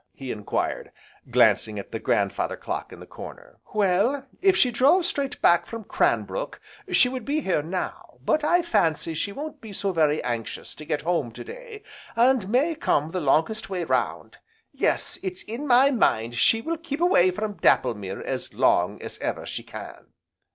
he 0.15 0.31
enquired, 0.31 0.91
glancing 1.29 1.77
at 1.77 1.91
the 1.91 1.99
grandfather 1.99 2.57
clock 2.57 2.91
in 2.91 2.99
the 2.99 3.05
corner. 3.05 3.59
"Well, 3.71 4.25
if 4.41 4.57
she 4.57 4.71
drove 4.71 5.05
straight 5.05 5.39
back 5.43 5.67
from 5.67 5.83
Cranbrook 5.83 6.59
she 6.91 7.07
would 7.07 7.23
be 7.23 7.41
here 7.41 7.61
now, 7.61 8.17
but 8.25 8.43
I 8.43 8.63
fancy 8.63 9.13
she 9.13 9.31
won't 9.31 9.61
be 9.61 9.71
so 9.71 9.91
very 9.93 10.19
anxious 10.23 10.73
to 10.73 10.85
get 10.85 11.03
home 11.03 11.31
to 11.33 11.43
day, 11.43 11.83
and 12.15 12.49
may 12.49 12.73
come 12.73 13.11
the 13.11 13.21
longest 13.21 13.69
way 13.69 13.83
round; 13.83 14.37
yes, 14.73 15.19
it's 15.21 15.43
in 15.43 15.67
my 15.67 15.91
mind 15.91 16.33
she 16.33 16.61
will 16.61 16.77
keep 16.77 16.99
away 16.99 17.29
from 17.29 17.59
Dapplemere 17.59 18.23
as 18.23 18.55
long 18.55 18.99
as 19.03 19.19
ever 19.19 19.45
she 19.45 19.61
can." 19.61 20.07